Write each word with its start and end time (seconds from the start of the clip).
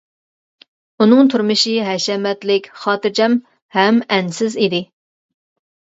ئۇنىڭ 1.05 1.27
تۇرمۇشى 1.33 1.75
ھەشەمەتلىك، 1.89 2.71
خاتىرجەم 2.85 3.39
ھەم 3.79 4.01
ئەنسىز 4.17 4.61
ئىدى. 4.65 4.85